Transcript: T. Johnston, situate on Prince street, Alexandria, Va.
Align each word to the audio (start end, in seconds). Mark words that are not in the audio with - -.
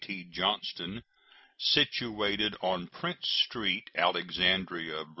T. 0.03 0.23
Johnston, 0.23 1.03
situate 1.59 2.41
on 2.61 2.87
Prince 2.87 3.29
street, 3.45 3.91
Alexandria, 3.95 5.03
Va. 5.03 5.09